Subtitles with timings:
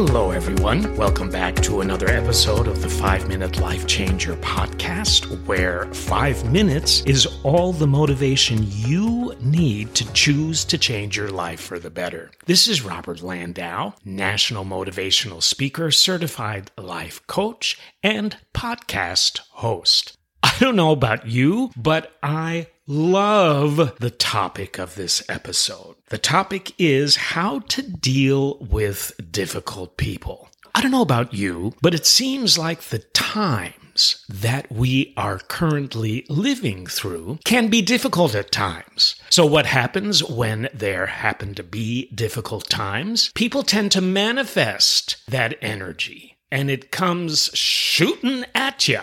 [0.00, 0.94] Hello, everyone.
[0.94, 7.00] Welcome back to another episode of the 5 Minute Life Changer podcast, where five minutes
[7.00, 12.30] is all the motivation you need to choose to change your life for the better.
[12.46, 20.16] This is Robert Landau, national motivational speaker, certified life coach, and podcast host.
[20.44, 25.96] I don't know about you, but I love the topic of this episode.
[26.10, 30.48] The topic is how to deal with difficult people.
[30.74, 36.24] I don't know about you, but it seems like the times that we are currently
[36.28, 39.16] living through can be difficult at times.
[39.28, 43.32] So, what happens when there happen to be difficult times?
[43.34, 49.00] People tend to manifest that energy and it comes shooting at you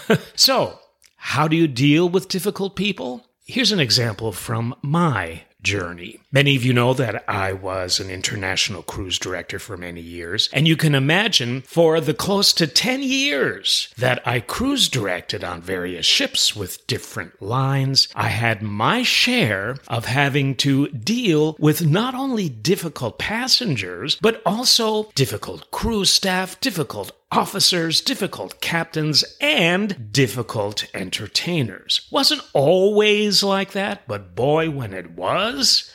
[0.34, 0.78] so,
[1.16, 3.26] how do you deal with difficult people?
[3.44, 6.20] Here's an example from my journey.
[6.30, 10.66] Many of you know that I was an international cruise director for many years, and
[10.66, 16.06] you can imagine for the close to 10 years that I cruise directed on various
[16.06, 22.48] ships with different lines, I had my share of having to deal with not only
[22.48, 32.06] difficult passengers, but also difficult crew staff, difficult officers, difficult captains, and difficult entertainers.
[32.12, 35.90] Wasn't always like that, but boy, when it was,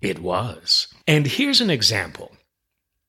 [0.00, 0.88] it was.
[1.06, 2.36] And here's an example.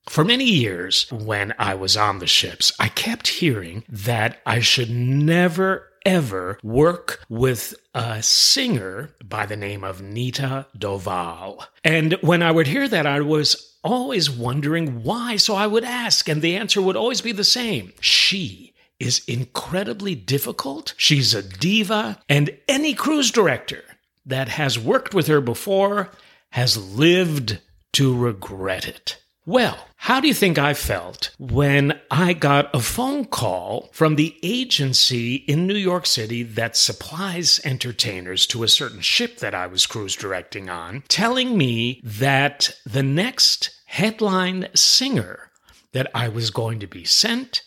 [0.08, 4.90] For many years, when I was on the ships, I kept hearing that I should
[4.90, 11.66] never ever work with a singer by the name of Nita Doval.
[11.84, 15.38] And when I would hear that, I was always wondering why.
[15.38, 17.94] So I would ask, and the answer would always be the same.
[18.00, 20.94] She is incredibly difficult.
[20.98, 23.84] She's a diva, and any cruise director
[24.26, 26.12] that has worked with her before
[26.52, 27.60] has lived
[27.94, 29.18] to regret it.
[29.48, 34.36] Well, how do you think I felt when I got a phone call from the
[34.42, 39.86] agency in New York City that supplies entertainers to a certain ship that I was
[39.86, 45.52] cruise directing on, telling me that the next headline singer
[45.92, 47.62] that I was going to be sent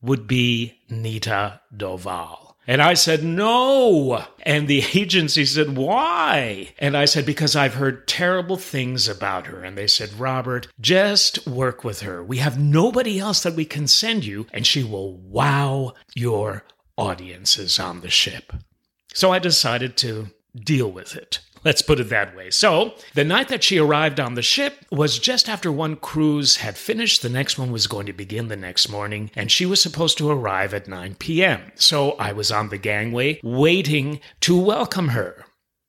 [0.00, 2.47] would be Nita Doval.
[2.68, 4.24] And I said, no.
[4.42, 6.74] And the agency said, why?
[6.78, 9.64] And I said, because I've heard terrible things about her.
[9.64, 12.22] And they said, Robert, just work with her.
[12.22, 16.64] We have nobody else that we can send you, and she will wow your
[16.98, 18.52] audiences on the ship.
[19.14, 21.40] So I decided to deal with it.
[21.64, 22.50] Let's put it that way.
[22.50, 26.76] So, the night that she arrived on the ship was just after one cruise had
[26.76, 27.22] finished.
[27.22, 30.30] The next one was going to begin the next morning, and she was supposed to
[30.30, 31.72] arrive at 9 p.m.
[31.74, 35.44] So, I was on the gangway waiting to welcome her.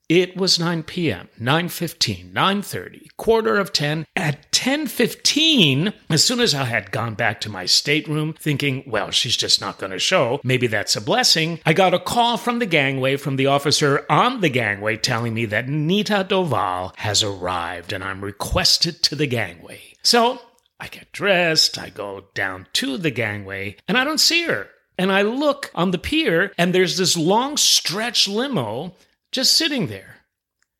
[0.09, 4.07] It was 9 p.m., 9.15, 9.30, quarter of 10.
[4.15, 9.37] At 10.15, as soon as I had gone back to my stateroom, thinking, well, she's
[9.37, 12.65] just not going to show, maybe that's a blessing, I got a call from the
[12.65, 18.03] gangway from the officer on the gangway telling me that Nita Doval has arrived and
[18.03, 19.93] I'm requested to the gangway.
[20.01, 20.41] So
[20.79, 24.69] I get dressed, I go down to the gangway, and I don't see her.
[24.97, 28.95] And I look on the pier, and there's this long stretch limo
[29.31, 30.17] just sitting there.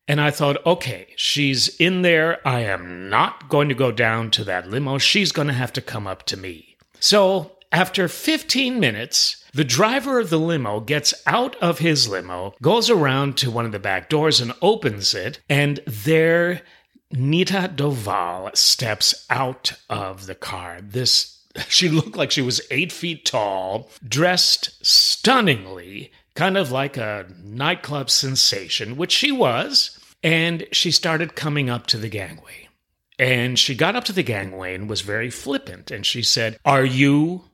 [0.08, 2.46] And I thought, okay, she's in there.
[2.46, 4.98] I am not going to go down to that limo.
[4.98, 6.76] She's going to have to come up to me.
[6.98, 12.90] So after 15 minutes, the driver of the limo gets out of his limo, goes
[12.90, 16.62] around to one of the back doors and opens it, and there
[17.12, 20.78] Nita Doval steps out of the car.
[20.82, 27.26] This she looked like she was eight feet tall, dressed stunningly, kind of like a
[27.42, 29.98] nightclub sensation, which she was.
[30.22, 32.68] And she started coming up to the gangway.
[33.18, 35.90] And she got up to the gangway and was very flippant.
[35.90, 37.44] And she said, Are you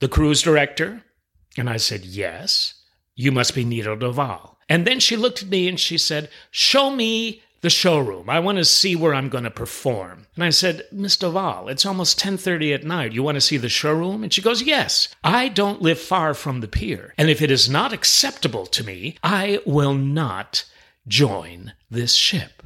[0.00, 1.02] the cruise director?
[1.56, 2.74] And I said, Yes.
[3.16, 4.56] You must be Nita Doval.
[4.68, 8.28] And then she looked at me and she said, Show me the showroom.
[8.28, 10.26] I want to see where I'm going to perform.
[10.34, 13.12] And I said, Miss Doval, it's almost 10:30 at night.
[13.12, 14.22] You want to see the showroom?
[14.22, 15.08] And she goes, "Yes.
[15.24, 19.16] I don't live far from the pier, and if it is not acceptable to me,
[19.22, 20.64] I will not
[21.08, 22.62] join this ship."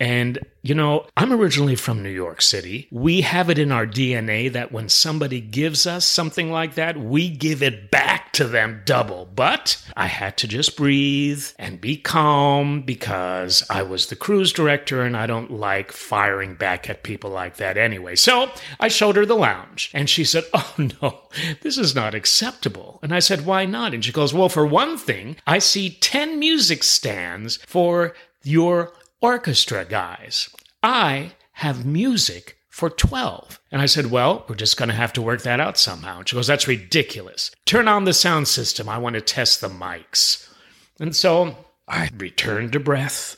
[0.00, 2.86] And, you know, I'm originally from New York City.
[2.92, 7.28] We have it in our DNA that when somebody gives us something like that, we
[7.28, 9.26] give it back to them double.
[9.26, 15.02] But I had to just breathe and be calm because I was the cruise director
[15.02, 18.14] and I don't like firing back at people like that anyway.
[18.14, 21.22] So I showed her the lounge and she said, Oh no,
[21.62, 23.00] this is not acceptable.
[23.02, 23.94] And I said, Why not?
[23.94, 29.84] And she goes, Well, for one thing, I see 10 music stands for your orchestra
[29.84, 30.48] guys.
[30.82, 33.60] I have music for 12.
[33.72, 36.18] And I said, Well, we're just going to have to work that out somehow.
[36.18, 37.50] And she goes, That's ridiculous.
[37.66, 38.88] Turn on the sound system.
[38.88, 40.48] I want to test the mics.
[41.00, 41.56] And so
[41.88, 43.36] I returned to breath.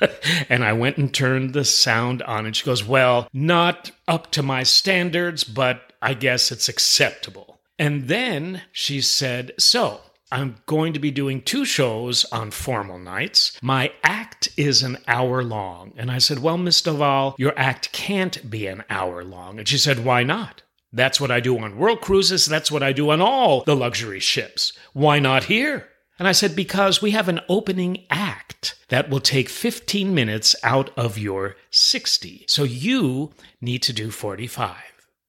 [0.48, 2.46] and I went and turned the sound on.
[2.46, 7.58] And she goes, Well, not up to my standards, but I guess it's acceptable.
[7.80, 10.00] And then she said, So
[10.30, 13.58] I'm going to be doing two shows on formal nights.
[13.62, 15.92] My act is an hour long.
[15.96, 19.58] And I said, Well, Miss Doval, your act can't be an hour long.
[19.58, 20.62] And she said, Why not?
[20.92, 22.46] That's what I do on world cruises.
[22.46, 24.72] That's what I do on all the luxury ships.
[24.92, 25.88] Why not here?
[26.18, 30.90] And I said, Because we have an opening act that will take 15 minutes out
[30.98, 32.44] of your 60.
[32.48, 34.76] So you need to do 45.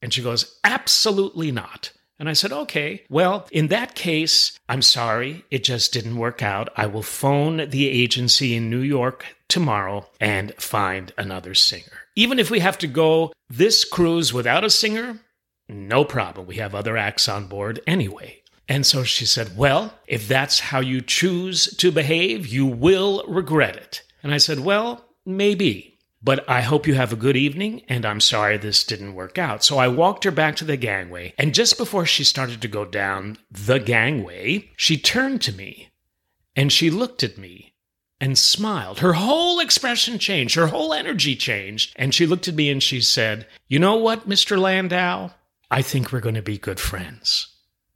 [0.02, 1.92] And she goes, Absolutely not.
[2.20, 6.70] And I said, okay, well, in that case, I'm sorry, it just didn't work out.
[6.76, 12.08] I will phone the agency in New York tomorrow and find another singer.
[12.16, 15.20] Even if we have to go this cruise without a singer,
[15.70, 16.46] no problem.
[16.46, 18.42] We have other acts on board anyway.
[18.68, 23.76] And so she said, Well, if that's how you choose to behave, you will regret
[23.76, 24.04] it.
[24.22, 25.99] And I said, Well, maybe.
[26.22, 29.64] But I hope you have a good evening, and I'm sorry this didn't work out.
[29.64, 32.84] So I walked her back to the gangway, and just before she started to go
[32.84, 35.90] down the gangway, she turned to me
[36.56, 37.74] and she looked at me
[38.20, 39.00] and smiled.
[39.00, 43.00] Her whole expression changed, her whole energy changed, and she looked at me and she
[43.00, 44.60] said, You know what, Mr.
[44.60, 45.30] Landau?
[45.72, 47.48] I think we're going to be good friends.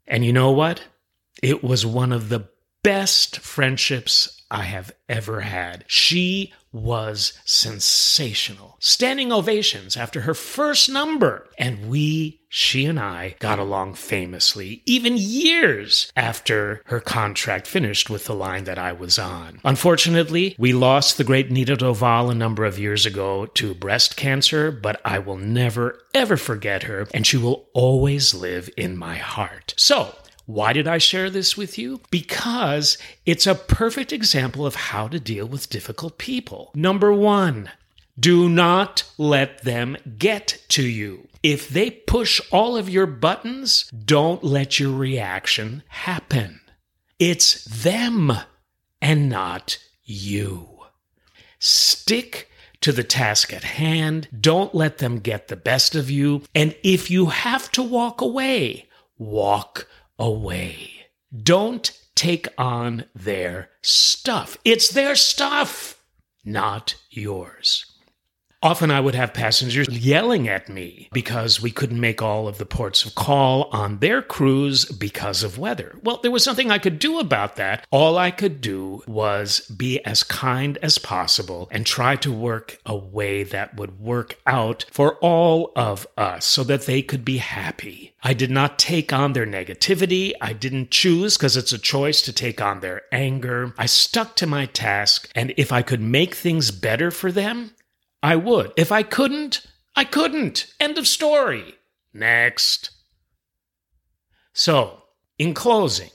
[0.08, 0.82] And you know what?
[1.42, 2.48] It was one of the
[2.84, 5.84] best friendships I have ever had.
[5.88, 8.76] She was sensational.
[8.80, 11.48] Standing ovations after her first number.
[11.58, 18.26] And we, she and I, got along famously, even years after her contract finished with
[18.26, 19.62] the line that I was on.
[19.64, 24.72] Unfortunately, we lost the great Nita Doval a number of years ago to breast cancer,
[24.72, 29.76] but I will never, ever forget her, and she will always live in my heart.
[29.78, 32.02] So, why did I share this with you?
[32.12, 36.72] Because it's a perfect example of how to deal with difficult people.
[36.76, 37.70] Number one,
[38.20, 41.28] do not let them get to you.
[41.42, 46.62] If they push all of your buttons, don't let your reaction happen.
[47.20, 48.32] It's them
[49.02, 50.70] and not you.
[51.60, 52.50] Stick
[52.82, 54.28] to the task at hand.
[54.38, 56.44] Don't let them get the best of you.
[56.54, 58.88] And if you have to walk away,
[59.18, 59.88] walk
[60.18, 60.92] away.
[61.36, 64.58] Don't take on their stuff.
[64.64, 66.04] It's their stuff,
[66.46, 67.93] not yours.
[68.64, 72.66] Often I would have passengers yelling at me because we couldn't make all of the
[72.66, 75.98] ports of call on their cruise because of weather.
[76.02, 77.86] Well, there was nothing I could do about that.
[77.92, 82.96] All I could do was be as kind as possible and try to work a
[82.96, 88.14] way that would work out for all of us so that they could be happy.
[88.24, 90.32] I did not take on their negativity.
[90.40, 93.74] I didn't choose because it's a choice to take on their anger.
[93.78, 97.72] I stuck to my task, and if I could make things better for them,
[98.24, 98.72] I would.
[98.78, 99.68] If I couldn't,
[99.98, 100.74] I couldn't.
[100.80, 101.76] End of story.
[102.14, 102.90] Next.
[104.54, 105.04] So,
[105.38, 106.12] in closing,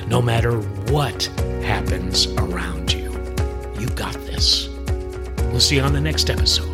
[0.07, 0.59] no matter
[0.91, 1.23] what
[1.63, 3.13] happens around you.
[3.79, 4.67] You got this.
[5.51, 6.72] We'll see you on the next episode.